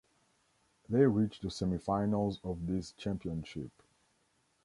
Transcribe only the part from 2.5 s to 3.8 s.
this championship.